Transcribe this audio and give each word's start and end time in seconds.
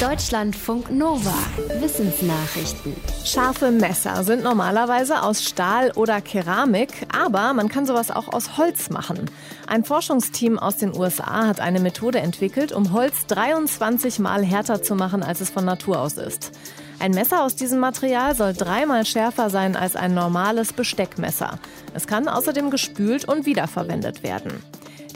Deutschlandfunk 0.00 0.90
Nova. 0.90 1.32
Wissensnachrichten. 1.80 2.94
Scharfe 3.24 3.70
Messer 3.70 4.24
sind 4.24 4.42
normalerweise 4.42 5.22
aus 5.22 5.42
Stahl 5.42 5.90
oder 5.92 6.20
Keramik, 6.20 6.90
aber 7.18 7.54
man 7.54 7.70
kann 7.70 7.86
sowas 7.86 8.10
auch 8.10 8.28
aus 8.28 8.58
Holz 8.58 8.90
machen. 8.90 9.30
Ein 9.66 9.84
Forschungsteam 9.84 10.58
aus 10.58 10.76
den 10.76 10.94
USA 10.94 11.46
hat 11.46 11.60
eine 11.60 11.80
Methode 11.80 12.18
entwickelt, 12.18 12.72
um 12.72 12.92
Holz 12.92 13.24
23 13.28 14.18
Mal 14.18 14.44
härter 14.44 14.82
zu 14.82 14.96
machen, 14.96 15.22
als 15.22 15.40
es 15.40 15.48
von 15.48 15.64
Natur 15.64 15.98
aus 15.98 16.18
ist. 16.18 16.52
Ein 16.98 17.12
Messer 17.12 17.42
aus 17.42 17.56
diesem 17.56 17.78
Material 17.78 18.34
soll 18.34 18.52
dreimal 18.52 19.06
schärfer 19.06 19.48
sein 19.48 19.76
als 19.76 19.96
ein 19.96 20.12
normales 20.12 20.74
Besteckmesser. 20.74 21.58
Es 21.94 22.06
kann 22.06 22.28
außerdem 22.28 22.70
gespült 22.70 23.26
und 23.26 23.46
wiederverwendet 23.46 24.22
werden. 24.22 24.62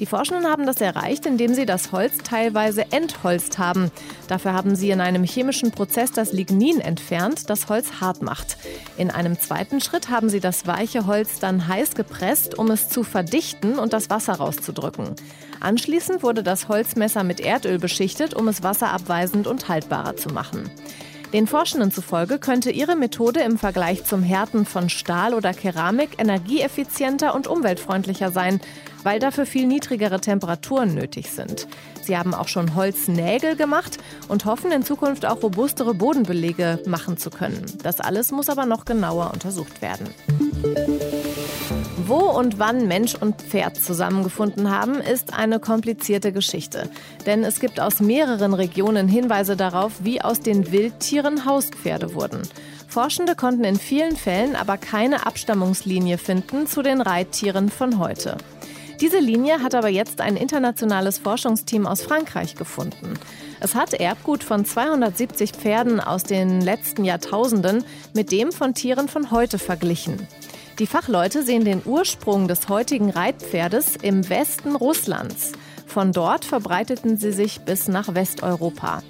Die 0.01 0.07
Forschenden 0.07 0.51
haben 0.51 0.65
das 0.65 0.81
erreicht, 0.81 1.27
indem 1.27 1.55
sie 1.55 1.67
das 1.67 1.93
Holz 1.93 2.17
teilweise 2.25 2.91
entholzt 2.91 3.59
haben. 3.59 3.91
Dafür 4.29 4.55
haben 4.55 4.75
sie 4.75 4.91
in 4.91 5.01
einem 5.03 5.25
chemischen 5.25 5.73
Prozess 5.73 6.11
das 6.11 6.33
Lignin 6.33 6.81
entfernt, 6.81 7.51
das 7.51 7.69
Holz 7.69 8.01
hart 8.01 8.23
macht. 8.23 8.57
In 8.97 9.11
einem 9.11 9.39
zweiten 9.39 9.83
Schritt 9.83 10.09
haben 10.09 10.31
sie 10.31 10.41
das 10.41 10.67
weiche 10.67 11.07
Holz 11.07 11.39
dann 11.39 11.69
heiß 11.69 11.95
gepresst, 11.95 12.59
um 12.59 12.71
es 12.71 12.89
zu 12.89 13.05
verdichten 13.05 13.79
und 13.79 13.93
das 13.93 14.09
Wasser 14.09 14.35
rauszudrücken. 14.35 15.17
Anschließend 15.61 16.23
wurde 16.23 16.43
das 16.43 16.69
Holzmesser 16.69 17.23
mit 17.23 17.39
Erdöl 17.39 17.79
beschichtet, 17.79 18.33
um 18.33 18.49
es 18.49 18.63
wasserabweisend 18.63 19.47
und 19.47 19.69
haltbarer 19.69 20.17
zu 20.17 20.31
machen. 20.31 20.71
Den 21.33 21.47
Forschenden 21.47 21.93
zufolge 21.93 22.39
könnte 22.39 22.73
ihre 22.73 22.97
Methode 22.97 23.41
im 23.41 23.57
Vergleich 23.57 24.05
zum 24.05 24.23
Härten 24.23 24.67
von 24.67 24.89
Stahl 24.89 25.33
oder 25.33 25.55
Keramik 25.55 26.19
energieeffizienter 26.19 27.35
und 27.35 27.47
umweltfreundlicher 27.47 28.33
sein, 28.33 28.61
weil 29.05 29.21
dafür 29.21 29.47
viel 29.47 29.67
niedrigere 29.67 30.21
Temperaturen 30.21 30.93
nötig 30.95 31.31
sind. 31.31 31.69
Sie 32.03 32.19
haben 32.19 32.35
auch 32.35 32.49
schon 32.49 32.75
Holznägel 32.75 33.55
gemacht 33.55 33.99
und 34.27 34.45
hoffen 34.45 34.73
in 34.73 34.85
Zukunft 34.85 35.25
auch 35.25 35.43
robustere 35.43 35.95
Bodenbelege 35.95 36.81
machen 36.87 37.17
zu 37.17 37.31
können. 37.31 37.65
Das 37.83 38.01
alles 38.01 38.33
muss 38.33 38.49
aber 38.49 38.67
noch 38.67 38.85
genauer 38.85 39.31
untersucht 39.33 39.81
werden. 39.83 40.09
Wo 42.11 42.29
und 42.29 42.59
wann 42.59 42.89
Mensch 42.89 43.15
und 43.15 43.41
Pferd 43.41 43.77
zusammengefunden 43.77 44.69
haben, 44.69 44.97
ist 44.97 45.33
eine 45.33 45.61
komplizierte 45.61 46.33
Geschichte. 46.33 46.91
Denn 47.25 47.45
es 47.45 47.61
gibt 47.61 47.79
aus 47.79 48.01
mehreren 48.01 48.53
Regionen 48.53 49.07
Hinweise 49.07 49.57
darauf, 49.57 49.93
wie 50.03 50.21
aus 50.21 50.41
den 50.41 50.73
Wildtieren 50.73 51.45
Hauspferde 51.45 52.13
wurden. 52.13 52.43
Forschende 52.89 53.37
konnten 53.37 53.63
in 53.63 53.77
vielen 53.77 54.17
Fällen 54.17 54.57
aber 54.57 54.77
keine 54.77 55.25
Abstammungslinie 55.25 56.19
finden 56.19 56.67
zu 56.67 56.83
den 56.83 57.01
Reittieren 57.01 57.69
von 57.69 58.01
heute. 58.01 58.39
Diese 59.01 59.21
Linie 59.21 59.63
hat 59.63 59.77
aber 59.77 59.89
jetzt 59.89 60.21
ein 60.21 60.37
internationales 60.37 61.19
Forschungsteam 61.19 61.87
aus 61.87 62.03
Frankreich 62.03 62.57
gefunden. 62.57 63.15
Es 63.61 63.77
hat 63.77 63.95
Erbgut 63.95 64.43
von 64.43 64.65
270 64.65 65.53
Pferden 65.53 66.01
aus 66.01 66.25
den 66.25 66.61
letzten 66.61 67.05
Jahrtausenden 67.05 67.85
mit 68.15 68.33
dem 68.33 68.51
von 68.51 68.75
Tieren 68.75 69.07
von 69.07 69.31
heute 69.31 69.61
verglichen. 69.61 70.27
Die 70.81 70.87
Fachleute 70.87 71.43
sehen 71.43 71.67
den 71.67 71.83
Ursprung 71.85 72.49
des 72.49 72.71
heutigen 72.71 73.11
Reitpferdes 73.11 73.97
im 73.97 74.27
Westen 74.31 74.75
Russlands. 74.75 75.53
Von 75.87 76.11
dort 76.11 76.47
verbreiteten 76.47 77.19
sie 77.19 77.33
sich 77.33 77.61
bis 77.61 77.87
nach 77.87 78.15
Westeuropa. 78.15 79.03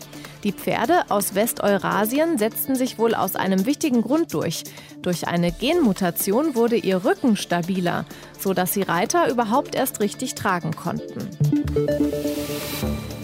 Die 0.43 0.51
Pferde 0.51 1.05
aus 1.11 1.37
Westeurasien 1.37 2.39
setzten 2.39 2.75
sich 2.75 2.99
wohl 2.99 3.15
aus 3.15 3.37
einem 3.37 3.67
wichtigen 3.67 4.03
Grund 4.03 4.35
durch. 4.35 4.65
Durch 5.01 5.29
eine 5.29 5.53
Genmutation 5.53 6.57
wurde 6.57 6.75
ihr 6.75 7.05
Rücken 7.05 7.37
stabiler, 7.37 8.05
sodass 8.37 8.73
sie 8.73 8.83
Reiter 8.83 9.31
überhaupt 9.31 9.77
erst 9.77 10.01
richtig 10.01 10.34
tragen 10.34 10.75
konnten. 10.75 11.31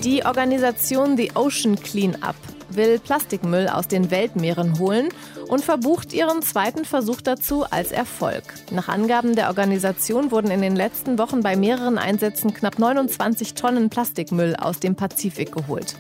Die 0.05 0.25
Organisation 0.25 1.17
The 1.17 1.33
Ocean 1.35 1.75
Cleanup 1.75 2.37
will 2.77 2.99
Plastikmüll 2.99 3.69
aus 3.69 3.89
den 3.89 4.11
Weltmeeren 4.11 4.79
holen 4.79 5.09
und 5.49 5.65
verbucht 5.65 6.13
ihren 6.13 6.43
zweiten 6.43 6.85
Versuch 6.85 7.21
dazu 7.21 7.65
als 7.65 7.93
Erfolg. 7.93 8.43
Nach 8.71 8.89
Angaben 8.89 9.35
der 9.35 9.49
Organisation 9.49 10.31
wurden 10.31 10.51
in 10.51 10.63
den 10.63 10.77
letzten 10.77 11.19
Wochen 11.19 11.41
bei 11.43 11.57
mehreren 11.57 11.99
Einsätzen 11.99 12.55
knapp 12.55 12.79
29 12.79 13.55
Tonnen 13.55 13.91
Plastikmüll 13.91 14.57
aus 14.57 14.81
dem 14.81 14.95
Pazifik 14.95 15.53
geholt. 15.53 15.97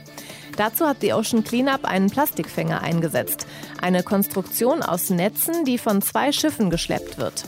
Dazu 0.56 0.86
hat 0.86 1.02
die 1.02 1.12
Ocean 1.12 1.44
Cleanup 1.44 1.84
einen 1.84 2.10
Plastikfänger 2.10 2.82
eingesetzt. 2.82 3.46
Eine 3.80 4.02
Konstruktion 4.02 4.82
aus 4.82 5.10
Netzen, 5.10 5.64
die 5.64 5.78
von 5.78 6.00
zwei 6.00 6.32
Schiffen 6.32 6.70
geschleppt 6.70 7.18
wird. 7.18 7.44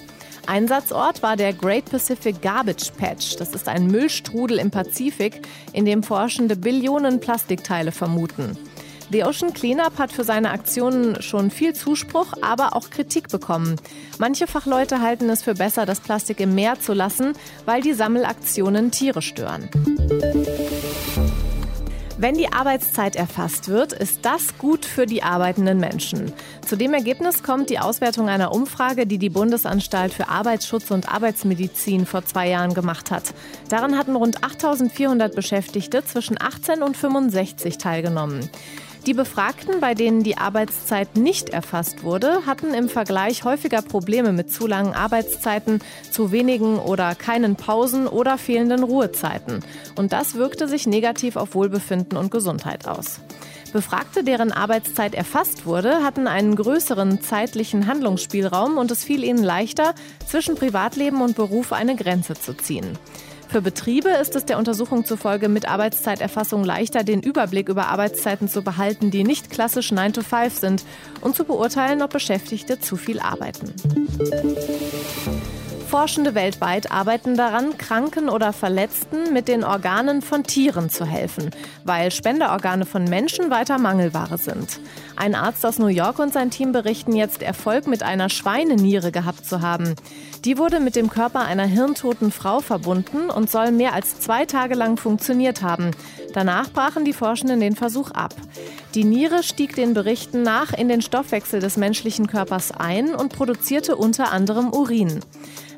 Einsatzort 0.47 1.23
war 1.23 1.37
der 1.37 1.53
Great 1.53 1.87
Pacific 1.91 2.41
Garbage 2.41 2.91
Patch. 2.97 3.37
Das 3.37 3.51
ist 3.51 3.69
ein 3.69 3.87
Müllstrudel 3.87 4.59
im 4.59 4.71
Pazifik, 4.71 5.47
in 5.75 5.85
dem 5.85 6.03
Forschende 6.03 6.57
Billionen 6.57 7.21
Plastikteile 7.21 7.93
vermuten. 7.93 8.57
The 9.11 9.25
Ocean 9.25 9.55
Cleanup 9.55 9.99
hat 9.99 10.13
für 10.13 10.25
seine 10.25 10.51
Aktionen 10.51 11.23
schon 11.23 11.51
viel 11.51 11.75
Zuspruch, 11.75 12.35
aber 12.43 12.77
auch 12.77 12.91
Kritik 12.91 13.29
bekommen. 13.29 13.77
Manche 14.19 14.47
Fachleute 14.47 15.01
halten 15.01 15.31
es 15.31 15.43
für 15.43 15.55
besser, 15.55 15.87
das 15.87 16.01
Plastik 16.01 16.41
im 16.41 16.55
Meer 16.55 16.79
zu 16.79 16.93
lassen, 16.93 17.33
weil 17.65 17.81
die 17.81 17.95
Sammelaktionen 17.95 18.91
Tiere 18.91 19.23
stören. 19.23 19.71
Wenn 22.21 22.35
die 22.35 22.53
Arbeitszeit 22.53 23.15
erfasst 23.15 23.69
wird, 23.69 23.93
ist 23.93 24.25
das 24.25 24.59
gut 24.59 24.85
für 24.85 25.07
die 25.07 25.23
arbeitenden 25.23 25.79
Menschen. 25.79 26.33
Zu 26.67 26.75
dem 26.75 26.93
Ergebnis 26.93 27.45
kommt 27.45 27.71
die 27.71 27.79
Auswertung 27.79 28.29
einer 28.29 28.53
Umfrage, 28.53 29.07
die 29.07 29.19
die 29.19 29.31
Bundesanstalt 29.31 30.13
für 30.13 30.29
Arbeitsschutz 30.29 30.91
und 30.91 31.09
Arbeitsmedizin 31.09 32.07
vor 32.07 32.25
zwei 32.25 32.49
Jahren 32.49 32.75
gemacht 32.75 33.13
hat. 33.13 33.33
Daran 33.69 33.97
hatten 33.97 34.17
rund 34.17 34.43
8400 34.43 35.35
Beschäftigte 35.35 36.05
zwischen 36.05 36.37
18 36.41 36.83
und 36.83 36.97
65 36.97 37.79
teilgenommen. 37.79 38.51
Die 39.07 39.15
Befragten, 39.15 39.81
bei 39.81 39.95
denen 39.95 40.23
die 40.23 40.37
Arbeitszeit 40.37 41.17
nicht 41.17 41.49
erfasst 41.51 42.03
wurde, 42.03 42.45
hatten 42.47 42.75
im 42.75 42.89
Vergleich 42.89 43.45
häufiger 43.45 43.81
Probleme 43.81 44.33
mit 44.33 44.53
zu 44.53 44.67
langen 44.67 44.93
Arbeitszeiten, 44.93 45.81
zu 46.11 46.31
wenigen 46.31 46.79
oder 46.79 47.15
keinen 47.15 47.57
Pausen 47.57 48.07
oder 48.07 48.37
fehlenden 48.37 48.83
Ruhezeiten. 48.83 49.65
Und 49.97 50.13
das 50.13 50.35
wirkte 50.35 50.69
sich 50.69 50.87
negativ 50.87 51.37
auf 51.37 51.55
Wohlbefinden 51.55 52.19
und 52.19 52.31
Gesundheit 52.31 52.87
aus. 52.87 53.21
Befragte, 53.73 54.25
deren 54.25 54.53
Arbeitszeit 54.53 55.15
erfasst 55.15 55.67
wurde, 55.67 56.03
hatten 56.03 56.27
einen 56.27 56.57
größeren 56.57 57.21
zeitlichen 57.21 57.87
Handlungsspielraum 57.87 58.79
und 58.79 58.91
es 58.91 59.05
fiel 59.05 59.25
ihnen 59.25 59.43
leichter, 59.43 59.95
zwischen 60.27 60.55
Privatleben 60.55 61.21
und 61.21 61.37
Beruf 61.37 61.73
eine 61.73 61.95
Grenze 61.95 62.35
zu 62.35 62.55
ziehen. 62.55 62.99
Für 63.49 63.63
Betriebe 63.63 64.11
ist 64.11 64.37
es 64.37 64.45
der 64.45 64.59
Untersuchung 64.59 65.07
zufolge 65.07 65.49
mit 65.49 65.67
Arbeitszeiterfassung 65.67 66.65
leichter, 66.65 67.03
den 67.03 67.23
Überblick 67.23 67.71
über 67.71 67.89
Arbeitszeiten 67.89 68.47
zu 68.47 68.63
behalten, 68.63 69.11
die 69.11 69.25
nicht 69.25 69.51
klassisch 69.51 69.91
9 69.91 70.13
to 70.13 70.23
5 70.23 70.59
sind 70.59 70.85
und 71.23 71.35
zu 71.35 71.45
beurteilen, 71.45 72.03
ob 72.03 72.13
Beschäftigte 72.13 72.79
zu 72.79 72.97
viel 72.97 73.21
arbeiten. 73.21 73.73
Forschende 75.89 76.35
weltweit 76.35 76.93
arbeiten 76.93 77.35
daran, 77.35 77.79
Kranken 77.79 78.29
oder 78.29 78.53
Verletzten 78.53 79.33
mit 79.33 79.49
den 79.49 79.65
Organen 79.65 80.21
von 80.21 80.45
Tieren 80.45 80.91
zu 80.91 81.07
helfen, 81.07 81.49
weil 81.85 82.11
Spenderorgane 82.11 82.85
von 82.85 83.05
Menschen 83.05 83.51
weiter 83.51 83.79
Mangelware 83.79 84.37
sind. 84.37 84.81
Ein 85.17 85.35
Arzt 85.35 85.65
aus 85.65 85.79
New 85.79 85.87
York 85.87 86.19
und 86.19 86.35
sein 86.35 86.51
Team 86.51 86.73
berichten 86.73 87.17
jetzt, 87.17 87.43
Erfolg 87.43 87.87
mit 87.87 88.03
einer 88.03 88.29
Schweineniere 88.29 89.13
gehabt 89.13 89.47
zu 89.47 89.63
haben. 89.63 89.95
Die 90.45 90.59
wurde 90.59 90.79
mit 90.79 90.95
dem 90.95 91.09
Körper 91.09 91.47
einer 91.47 91.65
hirntoten 91.65 92.33
Frau 92.33 92.61
verbunden 92.61 93.31
und 93.31 93.51
soll 93.51 93.73
mehr 93.73 93.95
als 93.95 94.21
zwei 94.21 94.45
Tage 94.45 94.75
lang 94.75 94.99
funktioniert 94.99 95.63
haben. 95.63 95.93
Danach 96.35 96.71
brachen 96.71 97.07
die 97.07 97.15
Forschenden 97.15 97.61
den 97.61 97.77
Versuch 97.77 98.11
ab. 98.11 98.35
Die 98.95 99.05
Niere 99.05 99.43
stieg 99.43 99.75
den 99.75 99.95
Berichten 99.95 100.43
nach 100.43 100.75
in 100.75 100.89
den 100.89 101.01
Stoffwechsel 101.01 101.61
des 101.61 101.79
menschlichen 101.79 102.27
Körpers 102.27 102.73
ein 102.73 103.15
und 103.15 103.33
produzierte 103.33 103.97
unter 103.97 104.33
anderem 104.33 104.71
Urin. 104.71 105.21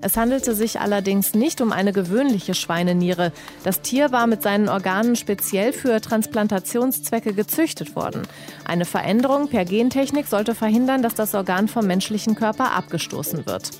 Es 0.02 0.16
handelte 0.16 0.54
sich 0.54 0.80
allerdings 0.80 1.34
nicht 1.34 1.60
um 1.60 1.72
eine 1.72 1.92
gewöhnliche 1.92 2.54
Schweineniere. 2.54 3.32
Das 3.64 3.82
Tier 3.82 4.12
war 4.12 4.26
mit 4.26 4.42
seinen 4.42 4.68
Organen 4.68 5.16
speziell 5.16 5.72
für 5.72 6.00
Transplantationszwecke 6.00 7.34
gezüchtet 7.34 7.94
worden. 7.96 8.22
Eine 8.64 8.84
Veränderung 8.84 9.48
per 9.48 9.64
Gentechnik 9.64 10.26
sollte 10.26 10.54
verhindern, 10.54 11.02
dass 11.02 11.14
das 11.14 11.34
Organ 11.34 11.68
vom 11.68 11.86
menschlichen 11.86 12.34
Körper 12.34 12.72
abgestoßen 12.72 13.46
wird. 13.46 13.70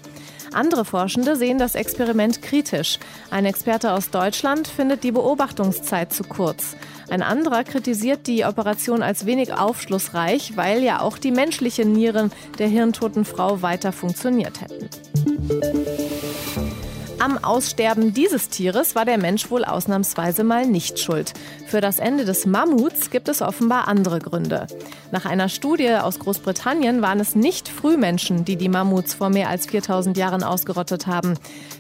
Andere 0.53 0.85
Forschende 0.85 1.37
sehen 1.37 1.59
das 1.59 1.77
Experiment 1.77 2.43
kritisch. 2.43 2.99
Ein 3.31 3.45
Experte 3.45 3.93
aus 3.93 4.11
Deutschland 4.11 4.67
findet 4.67 5.05
die 5.05 5.13
Beobachtungszeit 5.13 6.13
zu 6.13 6.25
kurz. 6.25 6.77
Ein 7.09 7.23
anderer 7.23 7.63
kritisiert 7.63 8.27
die 8.27 8.45
Operation 8.45 9.03
als 9.03 9.27
wenig 9.27 9.55
aufschlussreich, 9.55 10.57
weil 10.57 10.83
ja 10.83 11.01
auch 11.01 11.19
die 11.19 11.31
menschlichen 11.31 11.93
Nieren 11.93 12.33
der 12.59 12.69
hirntoten 12.69 13.25
Frau 13.25 13.63
weiter 13.63 13.93
funktioniert 13.93 14.61
hätten. 14.61 14.89
Am 17.21 17.37
Aussterben 17.37 18.15
dieses 18.15 18.49
Tieres 18.49 18.95
war 18.95 19.05
der 19.05 19.19
Mensch 19.19 19.51
wohl 19.51 19.67
ausnahmsweise 19.67 20.43
mal 20.43 20.65
nicht 20.67 20.99
schuld. 20.99 21.35
Für 21.67 21.83
das 21.83 21.99
Ende 21.99 22.25
des 22.25 22.47
Mammuts 22.47 23.11
gibt 23.11 23.29
es 23.29 23.43
offenbar 23.43 23.89
andere 23.89 24.21
Gründe. 24.21 24.67
Nach 25.13 25.27
einer 25.27 25.51
Studie 25.51 25.91
aus 25.91 26.19
Großbritannien 26.19 27.03
waren 27.03 27.21
es 27.21 27.35
nicht 27.35 27.69
Frühmenschen, 27.69 28.47
die 28.47 28.57
die 28.57 28.71
Mammuts 28.71 29.13
vor 29.13 29.29
mehr 29.29 29.51
als 29.51 29.67
4000 29.67 30.17
Jahren 30.17 30.43
ausgerottet 30.43 31.07
haben. 31.07 31.35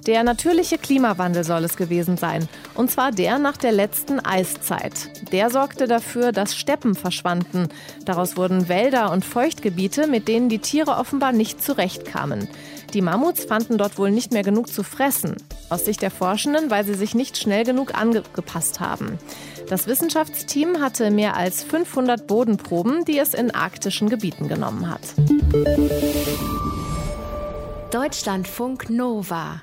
Der 0.07 0.25
natürliche 0.25 0.77
Klimawandel 0.77 1.43
soll 1.45 1.65
es 1.65 1.79
gewesen 1.79 2.19
sein. 2.19 2.47
Und 2.75 2.91
zwar 2.91 3.11
der 3.11 3.39
nach 3.39 3.57
der 3.57 3.73
letzten 3.73 4.21
Eiszeit. 4.21 5.33
Der 5.33 5.49
sorgte 5.49 5.87
dafür, 5.87 6.33
dass 6.33 6.55
Steppen 6.55 6.95
verschwanden. 6.95 7.69
Daraus 8.05 8.37
wurden 8.37 8.69
Wälder 8.69 9.11
und 9.11 9.25
Feuchtgebiete, 9.25 10.07
mit 10.07 10.29
denen 10.29 10.51
die 10.51 10.59
Tiere 10.59 10.99
offenbar 10.99 11.33
nicht 11.33 11.65
zurechtkamen. 11.65 12.47
Die 12.93 13.03
Mammuts 13.03 13.45
fanden 13.45 13.79
dort 13.79 13.99
wohl 13.99 14.11
nicht 14.11 14.33
mehr 14.33 14.43
genug 14.43 14.69
zu 14.69 14.83
fressen. 14.83 15.37
Aus 15.69 15.85
Sicht 15.85 16.03
der 16.03 16.11
Forschenden, 16.11 16.71
weil 16.71 16.85
sie 16.85 16.95
sich 16.95 17.15
nicht 17.15 17.39
schnell 17.39 17.65
genug 17.65 17.95
angepasst 17.97 18.81
haben. 18.81 19.19
Das 19.69 19.87
Wissenschaftsteam 19.87 20.81
hatte 20.81 21.13
mehr 21.13 21.37
als 21.37 21.63
500 21.63 22.27
Bodenproben, 22.27 23.05
die 23.05 23.19
es 23.19 23.35
in 23.35 23.53
arktischen 23.53 24.09
Gebieten 24.09 24.49
genommen 24.49 24.91
hat. 24.91 25.01
Deutschlandfunk 27.93 28.91
Nova 28.91 29.63